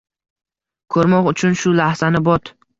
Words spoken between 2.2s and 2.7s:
bot